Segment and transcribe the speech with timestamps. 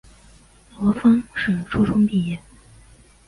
[0.79, 2.39] 罗烽是初中毕业。